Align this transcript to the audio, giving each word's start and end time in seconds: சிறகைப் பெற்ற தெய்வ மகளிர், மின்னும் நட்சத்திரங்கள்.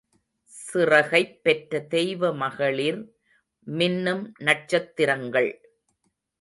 சிறகைப் 0.51 1.43
பெற்ற 1.43 1.79
தெய்வ 1.79 2.33
மகளிர், 2.33 2.99
மின்னும் 3.67 4.31
நட்சத்திரங்கள். 4.39 5.51